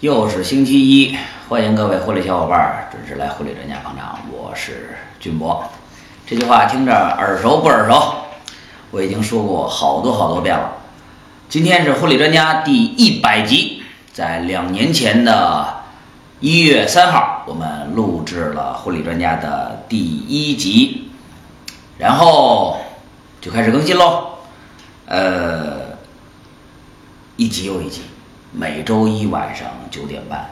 [0.00, 1.14] 又是星期一，
[1.46, 5.62] 欢迎各位婚礼小伙伴准时来婚礼专家捧场，我是俊博。
[6.26, 8.14] 这句话听着耳熟不耳熟？
[8.92, 10.72] 我已经说过好多好多遍了。
[11.50, 15.82] 今天是婚礼专家第一百集，在两年前的
[16.40, 21.10] 一月三号，我们录制了婚礼专家的第一集，
[21.98, 22.80] 然后
[23.42, 24.38] 就开始更新喽。
[25.04, 25.90] 呃，
[27.36, 28.00] 一集又一集。
[28.52, 30.44] 每周一晚上九点半，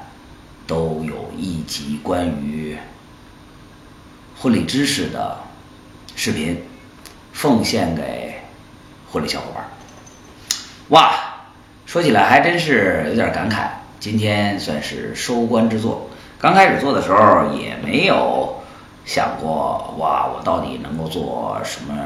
[0.68, 2.78] 都有一集关于
[4.38, 5.36] 婚礼知识的
[6.14, 6.62] 视频，
[7.32, 8.40] 奉献给
[9.10, 9.64] 婚礼小伙伴。
[10.90, 11.12] 哇，
[11.86, 13.68] 说起来还真是有点感慨。
[13.98, 16.08] 今天算是收官之作。
[16.38, 18.62] 刚开始做的时候也没有
[19.04, 21.98] 想过，哇，我到底能够做什么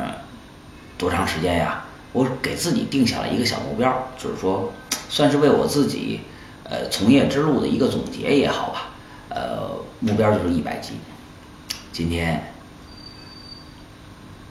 [0.97, 1.84] 多长时间呀？
[2.13, 4.73] 我给自己定下了一个小目标，就是说。
[5.09, 6.21] 算是为我自己，
[6.65, 8.89] 呃，从业之路的一个总结也好吧。
[9.29, 9.69] 呃，
[10.01, 10.93] 目标就是一百集，
[11.93, 12.43] 今天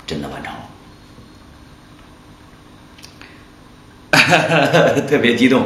[0.06, 0.54] 真的完成
[4.12, 5.66] 了， 特别激动。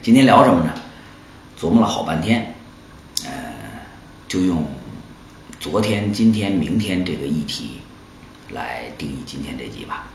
[0.00, 0.72] 今天聊什么呢？
[1.58, 2.54] 琢磨了好半天，
[3.24, 3.32] 呃，
[4.28, 4.64] 就用
[5.58, 7.80] 昨天、今天、明天这个议题
[8.50, 10.11] 来定义今天这集吧。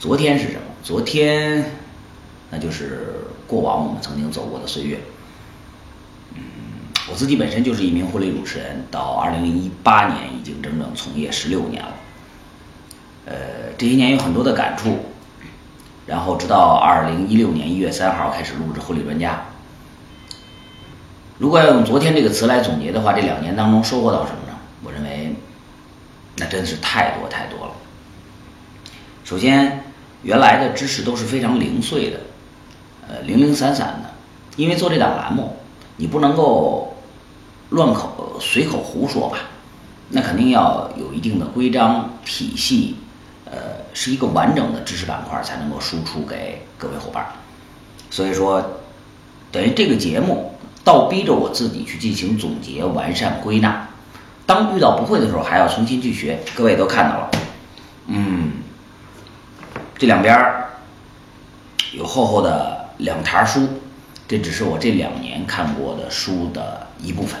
[0.00, 0.62] 昨天是什么？
[0.82, 1.62] 昨天。
[2.52, 3.14] 那就是
[3.46, 4.98] 过往我们曾经走过的岁月。
[6.34, 6.42] 嗯，
[7.08, 11.92] 我自己本身就是一名婚礼主持人，到二零一八年已经整整从业十六年了。
[13.26, 13.34] 呃，
[13.78, 14.98] 这些年有很多的感触，
[16.06, 19.44] 然后直到二零一六年一月三号开始录制婚礼专家。
[21.38, 24.58] 如果要用昨天这个词来总结的话，这两年当中收获到什么呢？
[24.82, 25.36] 我认为，
[26.38, 27.72] 那真是太多太多了。
[29.24, 29.84] 首先，
[30.22, 32.20] 原来的知识都是非常零碎的。
[33.08, 34.10] 呃，零零散散的，
[34.56, 35.56] 因为做这档栏目，
[35.96, 36.96] 你不能够
[37.70, 39.38] 乱口随口胡说吧？
[40.10, 42.96] 那肯定要有一定的规章体系，
[43.44, 43.52] 呃，
[43.92, 47.26] 是一个完整的知识板块才能够输出给各位伙伴。
[48.10, 48.64] 所以说，
[49.52, 50.54] 等于这个节目
[50.84, 53.88] 倒逼着我自己去进行总结、完善、归纳。
[54.46, 56.40] 当遇到不会的时候，还要重新去学。
[56.56, 57.30] 各位都看到了，
[58.08, 58.50] 嗯，
[60.00, 60.36] 这两边
[61.92, 62.80] 有厚厚的。
[63.00, 63.66] 两沓书，
[64.28, 67.40] 这只是我这两年看过的书的一部分。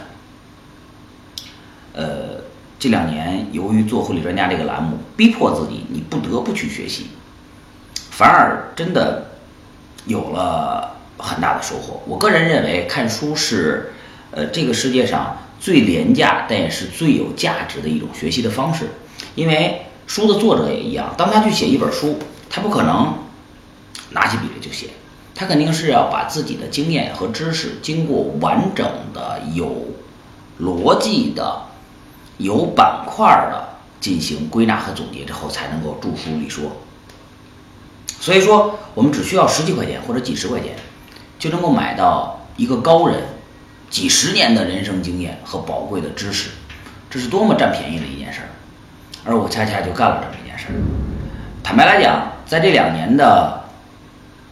[1.92, 2.40] 呃，
[2.78, 7.08] 这两年由于做婚礼专家这个栏目，逼迫自己，你不得不去学习，
[8.10, 9.26] 反而真的
[10.06, 12.00] 有了很大的收获。
[12.06, 13.92] 我个人认为，看书是
[14.30, 18.86] 呃这个世界上最廉价但也是最有价值的一种学习的方式，
[19.34, 22.18] 因为书的作者也一样，当他去写一本书，
[22.50, 23.14] 他不可能
[24.10, 24.88] 拿起笔来就写。
[25.34, 29.74] 他肯定是要把自己的经验和知识经过完整的、有
[30.60, 31.62] 逻辑的、
[32.36, 33.66] 有板块的
[34.00, 36.70] 进行归纳和总结之后，才能够著书立说。
[38.20, 40.76] 所以说，我们只需要十几块钱或者几十块钱，
[41.38, 43.22] 就能够买到一个高人
[43.88, 46.50] 几十年的人生经验和宝贵的知识，
[47.08, 48.48] 这是多么占便宜的一件事儿。
[49.24, 50.74] 而我恰恰就干了这么一件事儿。
[51.62, 53.60] 坦白来讲，在这两年的，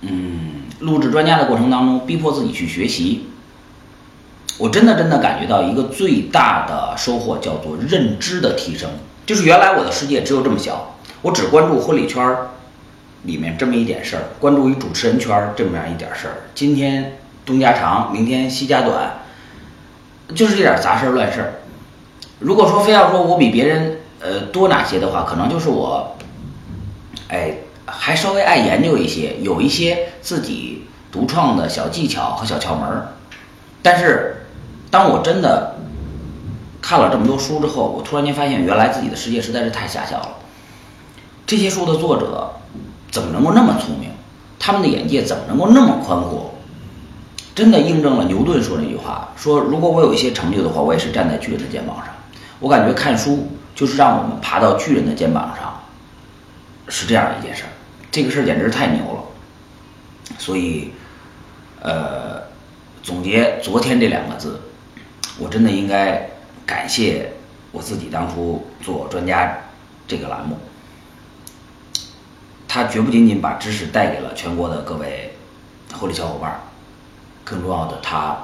[0.03, 0.47] 嗯。
[0.79, 3.27] 录制专家的过程当中，逼迫自己去学习，
[4.59, 8.89] 我真的真的感觉到一个最大的收获，叫做认知的提升。
[9.27, 12.51] 就是原来我的世界只有这么小，我只关注婚礼圈儿
[13.25, 16.35] 里面这么一点事儿，关注于主持人圈这么样一点事儿。
[16.55, 19.15] 今天东家长，明天西家短，
[20.33, 21.55] 就是这点杂事儿乱事儿。
[22.39, 26.17] 如果说非要说我比别人呃多哪些的话，可能就是我，
[27.31, 27.57] 哎。
[27.91, 33.09] 还稍微爱研究一些，有一些自己独创的小技巧和小窍门儿。
[33.83, 34.47] 但是，
[34.91, 35.77] 当我真的
[36.83, 40.29] 看了这么多书之后，我突然间发现，原来自己的世界实在是太狭小了。
[41.47, 42.53] 这些书的作者
[43.11, 44.11] 怎么能够那么聪明？
[44.59, 46.55] 他们的眼界怎么能够那么宽阔？
[47.55, 52.07] 真的印证了牛顿说那句话：说如果我有一些成就的话，我也是站在巨人的肩膀上。
[52.61, 55.81] 我感觉看书就是让我们爬到巨人的肩膀上，
[56.89, 57.71] 是这样一件事儿。
[58.11, 59.23] 这个事儿简直是太牛了，
[60.39, 60.91] 所以，
[61.81, 62.43] 呃，
[63.03, 64.61] 总结昨天这两个字，
[65.39, 66.29] 我真的应该
[66.65, 67.31] 感谢
[67.71, 69.59] 我自己当初做专家
[70.07, 70.57] 这个栏目，
[72.67, 75.35] 他绝不仅仅把知识带给了全国的各位
[75.93, 76.59] 婚礼小伙伴，
[77.45, 78.39] 更重要的，他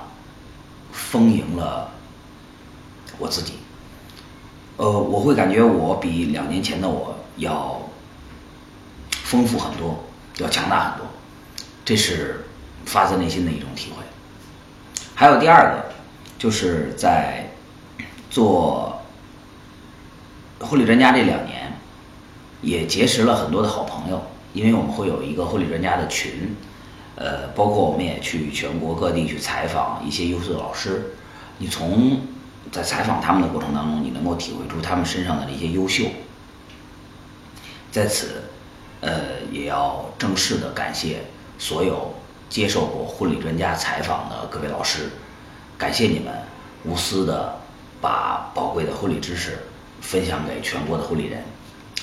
[0.92, 1.90] 丰盈了
[3.18, 3.54] 我自己。
[4.76, 7.80] 呃，我会感觉我比两年前的我要。
[9.34, 9.98] 丰富很多，
[10.38, 11.06] 要强大很多，
[11.84, 12.44] 这是
[12.86, 13.96] 发自内心的一种体会。
[15.12, 15.92] 还有第二个，
[16.38, 17.50] 就是在
[18.30, 19.02] 做
[20.60, 21.72] 婚礼专家这两年，
[22.62, 24.22] 也结识了很多的好朋友，
[24.52, 26.54] 因为我们会有一个婚礼专家的群，
[27.16, 31.16] 呃，包括我们也去全国各地去采访一些优秀的老师，
[31.58, 32.20] 你从
[32.70, 36.04] 在采访他们的过程当中，你能够体会出他们身上的这些优秀。
[37.90, 38.44] 在此，
[39.04, 41.22] 呃，也要正式的感谢
[41.58, 42.14] 所有
[42.48, 45.10] 接受过婚礼专家采访的各位老师，
[45.76, 46.32] 感谢你们
[46.84, 47.54] 无私的
[48.00, 49.58] 把宝贵的婚礼知识
[50.00, 51.44] 分享给全国的婚礼人，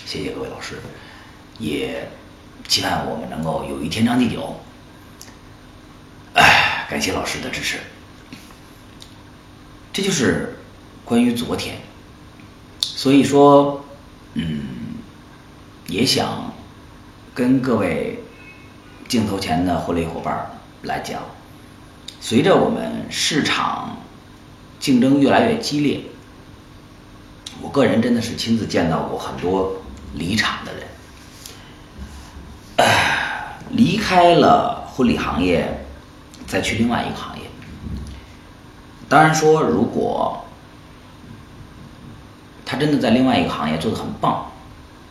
[0.06, 0.75] 谢谢各位老师，
[1.57, 2.07] 也
[2.68, 4.56] 期盼我们能够友谊天长地久。
[6.36, 7.80] 哎，感谢老师的支持，
[9.92, 10.56] 这就是
[11.03, 11.77] 关于昨天，
[12.80, 13.83] 所以说，
[14.36, 14.65] 嗯。
[15.88, 16.53] 也想
[17.41, 18.19] 跟各位
[19.07, 20.51] 镜头前的婚礼伙伴
[20.83, 21.23] 来讲，
[22.19, 23.97] 随着我们市场
[24.79, 26.01] 竞争越来越激烈，
[27.59, 29.81] 我个人真的是亲自见到过很多
[30.13, 30.88] 离场的人，
[33.71, 35.83] 离开了婚礼行业，
[36.45, 37.45] 再去另外一个行业。
[39.09, 40.45] 当然说，如果
[42.63, 44.45] 他真的在另外一个行业做的很棒。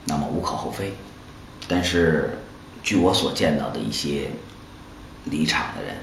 [0.04, 0.94] 那么无可厚非，
[1.70, 2.38] 但是
[2.82, 4.32] 据我所见到的一些
[5.26, 5.98] 离场的人，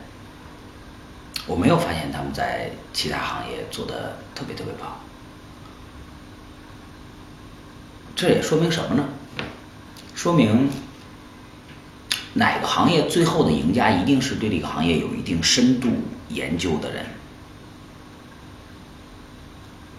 [1.45, 4.97] 我没有发现他们在其他行业做的特别特别棒。
[8.15, 9.09] 这也说明什么呢？
[10.15, 10.69] 说明
[12.35, 15.89] 哪个行业最后的赢家一定是对这个行业有一定深度
[16.29, 17.05] 研究的人。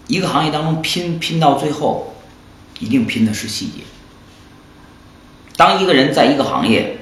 [0.07, 2.15] 一个行业当中拼拼到最后。
[2.81, 3.81] 一定拼的是细节。
[5.59, 6.99] 当一个人在一个行业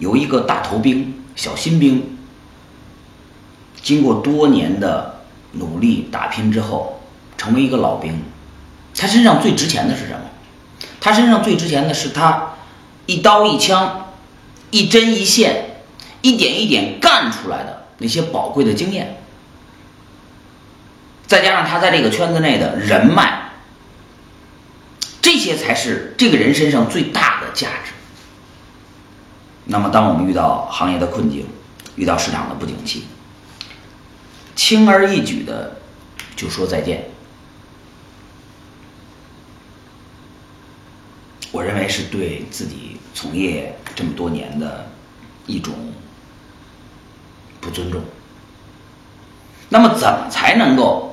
[0.00, 2.18] 由一个大头兵、小新兵，
[3.80, 5.20] 经过多年的
[5.52, 7.00] 努力打拼之后，
[7.38, 8.20] 成为一个老兵，
[8.96, 10.22] 他身上最值钱的是什么？
[11.00, 12.54] 他身上最值钱的是他
[13.06, 14.12] 一刀一枪、
[14.72, 15.84] 一针一线、
[16.20, 19.18] 一点一点干出来的那些宝贵的经验，
[21.28, 23.38] 再加上他在这个圈子内的人脉。
[25.20, 27.92] 这些才是这个人身上最大的价值。
[29.64, 31.46] 那么，当我们遇到行业的困境，
[31.96, 33.04] 遇到市场的不景气，
[34.56, 35.76] 轻而易举的
[36.34, 37.08] 就说再见，
[41.52, 44.90] 我认为是对自己从业这么多年的
[45.46, 45.74] 一种
[47.60, 48.02] 不尊重。
[49.68, 51.10] 那么，怎么才能够？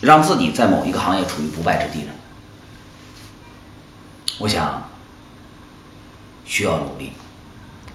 [0.00, 2.12] 让自己在某一个行业处于不败之地呢？
[4.38, 4.88] 我想
[6.44, 7.12] 需要努力，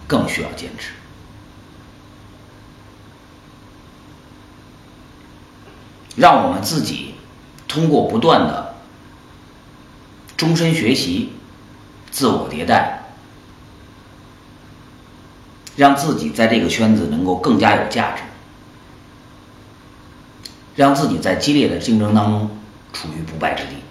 [0.08, 0.94] 更需要坚持。
[6.16, 7.16] 让我们自己
[7.68, 8.76] 通过不断的
[10.38, 11.32] 终身学习、
[12.12, 13.04] 自我迭代，
[15.76, 18.22] 让自己在这个圈子能够更加有价值。
[20.76, 22.58] 让自己在激烈的竞争当中
[22.94, 23.83] 处于不败之地，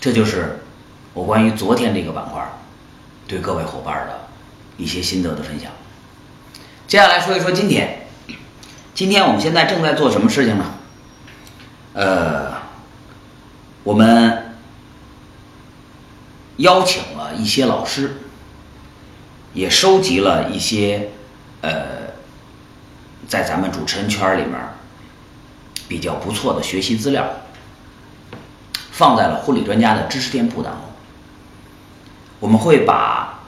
[0.00, 0.60] 这就是
[1.12, 2.42] 我关于昨天这个板块
[3.28, 4.28] 对各位伙伴的
[4.78, 5.70] 一些心得的分享。
[6.86, 8.06] 接下来说一说今天，
[8.94, 10.74] 今天我们现在正在做什么事情呢？
[11.92, 12.54] 呃，
[13.84, 14.56] 我们
[16.56, 18.22] 邀请了一些老师，
[19.52, 21.10] 也收集了一些
[21.60, 22.00] 呃。
[23.28, 24.58] 在咱们主持人圈里面
[25.86, 27.30] 比较不错的学习资料，
[29.00, 30.82] 放在了婚礼专家的知识店铺当中。
[32.38, 33.40] 我们会把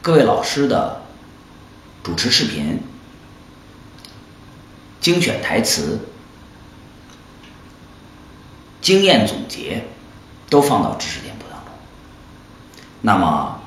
[0.00, 1.02] 各位老师的
[2.02, 2.80] 主持视频、
[5.02, 6.08] 精选台词、
[8.80, 9.84] 经验总结
[10.48, 11.74] 都放到知识店铺当中。
[13.02, 13.60] 那么，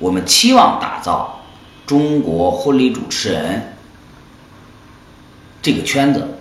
[0.00, 1.40] 我们期望打造
[1.86, 3.76] 中国婚礼主持人。
[5.62, 6.40] 这个圈子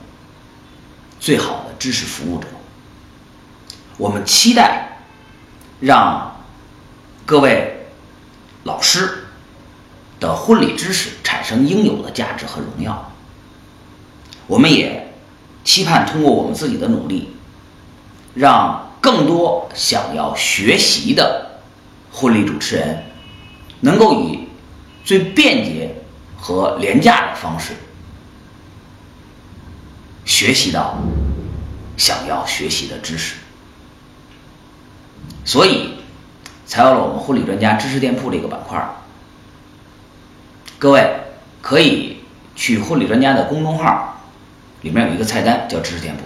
[1.20, 2.48] 最好的知识服务者，
[4.00, 4.98] 我们期待
[5.82, 6.44] 让
[7.26, 7.86] 各位
[8.64, 9.26] 老师
[10.22, 13.12] 的婚礼知识产生应有的价值和荣耀。
[14.48, 15.14] 我们也
[15.66, 17.36] 期盼通过我们自己的努力，
[18.34, 21.60] 让更多想要学习的
[22.10, 23.04] 婚礼主持人
[23.82, 24.48] 能够以
[25.04, 25.94] 最便捷
[26.38, 27.74] 和廉价的方式。
[30.24, 30.98] 学习到
[31.98, 33.36] 想要学习的知识，
[35.50, 35.96] 所以
[36.68, 38.88] 才有了我们婚礼专家知识店铺这个板块
[40.78, 41.22] 各位
[41.60, 42.18] 可以
[42.56, 44.22] 去婚礼专家的公众号，
[44.82, 46.26] 里面有一个菜单叫知识店铺，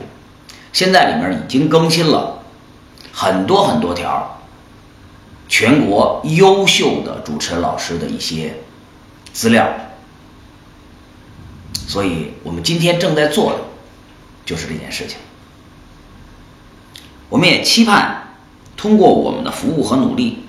[0.74, 2.44] 现在里面已经更新了
[3.14, 4.42] 很多很多条
[5.48, 8.56] 全国优秀的主持人老师的一些
[9.32, 9.66] 资料，
[11.88, 13.60] 所以我们今天正在做的
[14.46, 15.18] 就是这件事情。
[17.30, 18.23] 我们也期盼
[18.84, 20.40] 通过我们的服务和努力，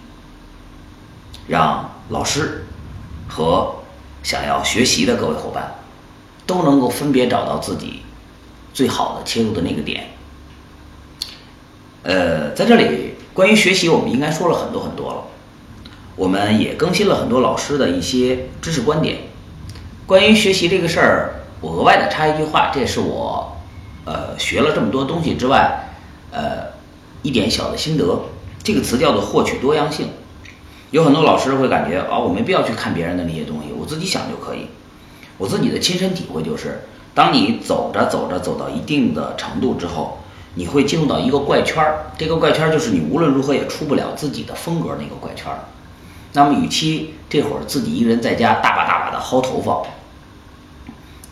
[1.46, 2.66] 让老师
[3.28, 3.76] 和
[4.24, 5.72] 想要学习的各位伙伴
[6.44, 8.02] 都能够分别找到自己
[8.72, 10.08] 最好的切入的那个点。
[12.02, 15.22] 呃，在这里关于学习，我们应该说了很多很多了。
[16.16, 19.18] 我们也更新了很多老师的一些知识观点。
[20.08, 23.56] 关于学习这个事儿，我额外的插一句话，这也是我
[24.04, 25.94] 呃学了这么多东西之外，
[26.32, 26.73] 呃。
[27.24, 28.20] 一点小的心得，
[28.62, 30.08] 这个词叫做获取多样性。
[30.90, 34.66] 有很多老师会感觉啊，我没必要去看别人的那些东西，我自己想就可以。
[35.38, 40.18] 我自己的亲身体会就是，当你走着走着走到一定的程度之后，
[40.54, 42.12] 你会进入到一个怪圈儿。
[42.18, 45.60] 这个怪圈儿就是你无论如何也出不了自己的风格那个怪圈儿。
[46.34, 49.82] 那么，与其这会儿自己一个人在家大把大把的薅头发，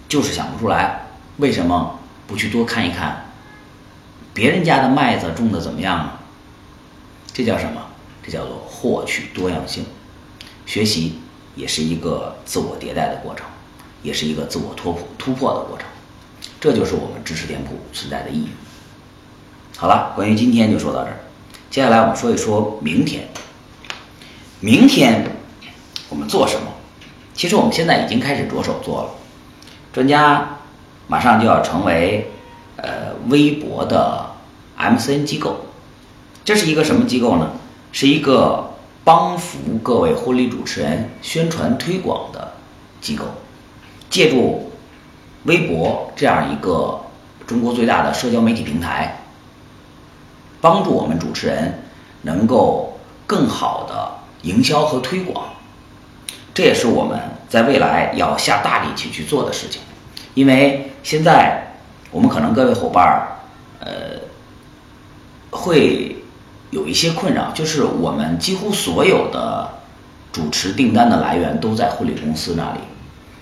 [0.09, 3.22] 就是想不出来为什么不去多看一看。
[4.35, 6.21] 别人家的麦子种的怎么样啊？
[7.35, 7.83] 这叫什么？
[8.23, 9.85] 这叫做获取多样性。
[10.65, 11.19] 学习
[11.55, 13.45] 也是一个自我迭代的过程，
[14.03, 15.87] 也是一个自我突破突破的过程。
[16.61, 18.49] 这就是我们知识店铺存在的意义。
[19.77, 21.19] 好了，关于今天就说到这儿。
[21.71, 23.29] 接下来我们说一说明天。
[24.61, 25.31] 明天
[26.09, 26.69] 我们做什么？
[27.35, 29.11] 其实我们现在已经开始着手做了。
[29.93, 30.59] 专家
[31.09, 32.31] 马上就要成为。
[32.83, 34.27] 呃，微博的
[34.77, 35.57] MCN 机构，
[36.45, 37.53] 这是一个什么机构呢？
[37.93, 38.75] 是一个
[39.05, 42.55] 帮扶各位婚礼主持人宣传推广的
[43.01, 43.25] 机构，
[44.11, 44.73] 借助
[45.45, 47.01] 微博这样一个
[47.47, 49.23] 中国最大的社交媒体平台，
[50.61, 51.85] 帮助我们主持人
[52.23, 52.99] 能够
[53.29, 55.45] 更好的营销和推广。
[56.53, 59.81] 这也是我们在未来要下大力气去做的事情，
[60.35, 61.69] 因为现在。
[62.13, 63.27] 我们可能各位伙伴儿，
[63.81, 63.91] 呃，
[65.51, 66.23] 会
[66.71, 69.69] 有一些困扰，就是我们几乎所有的
[70.31, 72.81] 主持订单的来源都在婚礼公司那里。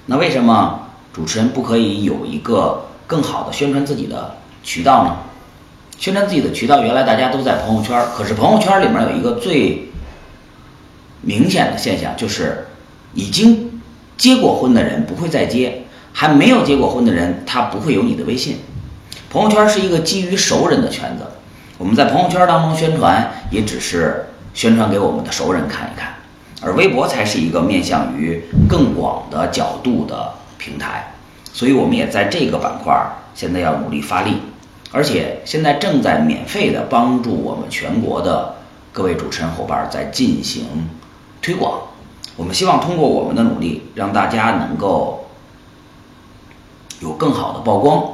[0.06, 5.16] 那为什么主持人不可以有一个更好的宣传自己的渠道呢？
[5.98, 9.90] 宣传自己的渠道，原来大家都在朋友圈，可是朋友圈里面有一个最
[11.20, 12.68] 明显的现象，就是
[13.14, 13.82] 已经
[14.16, 15.82] 结过婚的人不会再接。
[16.12, 18.58] 还没有结过婚的人，他不会有你的微信。
[19.30, 21.24] 朋友圈是一个基于熟人的圈子，
[21.78, 26.14] 我们在朋友圈当中宣传，也只是宣传给我们的熟人看一看。
[26.60, 31.14] 而微博才是一个面向于更广的角度的平台，
[31.52, 32.92] 所以我们也在这个板块
[33.34, 34.38] 现在要努力发力，
[34.90, 38.56] 而且现在正在免费的帮助我们全国的
[38.92, 40.64] 各位主持人伙伴在进行
[41.40, 41.80] 推广。
[42.36, 45.19] 我们希望通过我们的努力，让大家能够。
[47.00, 48.12] 有更好的曝光，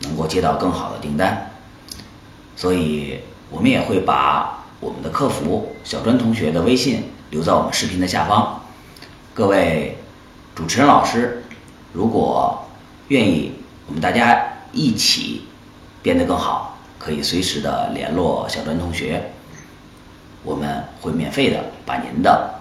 [0.00, 1.50] 能够接到更好的订单，
[2.56, 8.62] 所以我们也会把我们的客服小专同学的微信留在我们视频的下方。
[9.34, 9.98] 各位
[10.54, 11.44] 主持人老师，
[11.92, 12.64] 如果
[13.08, 13.52] 愿意，
[13.86, 15.42] 我们大家一起
[16.02, 19.32] 变得更好，可以随时的联络小专同学，
[20.42, 22.54] 我们会免费的把您的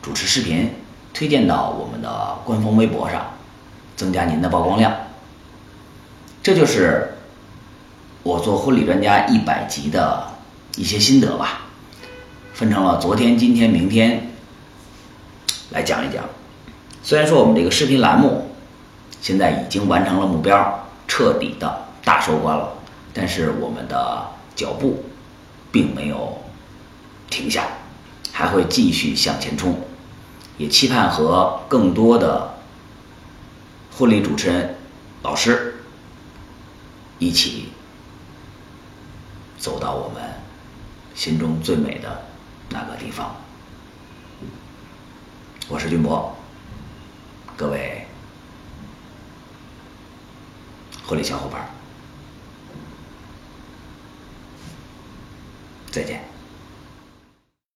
[0.00, 0.72] 主持视频
[1.12, 3.26] 推荐到我们的官方微博上。
[3.96, 4.92] 增加您的曝光量，
[6.42, 7.14] 这就是
[8.22, 10.26] 我做婚礼专家一百集的
[10.76, 11.62] 一些心得吧，
[12.54, 14.32] 分成了昨天、今天、明天
[15.70, 16.24] 来讲一讲。
[17.02, 18.48] 虽然说我们这个视频栏目
[19.20, 22.72] 现在已经完成了目标，彻底的大收官了，
[23.12, 25.04] 但是我们的脚步
[25.70, 26.38] 并没有
[27.28, 27.66] 停下，
[28.32, 29.76] 还会继续向前冲，
[30.58, 32.51] 也期盼和更多的。
[34.02, 34.74] 婚礼主持人
[35.22, 35.76] 老师，
[37.20, 37.68] 一起
[39.56, 40.20] 走到我们
[41.14, 42.26] 心中最美的
[42.68, 43.36] 那个地方。
[45.68, 46.36] 我是俊博，
[47.56, 48.04] 各位
[51.06, 51.70] 婚礼小伙伴，
[55.92, 56.31] 再见。